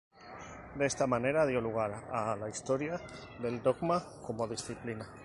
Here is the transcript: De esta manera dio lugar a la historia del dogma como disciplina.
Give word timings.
De 0.79 0.87
esta 0.87 1.05
manera 1.05 1.45
dio 1.45 1.61
lugar 1.61 1.93
a 2.11 2.35
la 2.35 2.49
historia 2.49 2.99
del 3.39 3.61
dogma 3.61 4.03
como 4.25 4.47
disciplina. 4.47 5.07